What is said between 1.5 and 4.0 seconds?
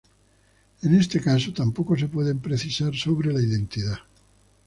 tampoco se puede precisar sobre la identidad.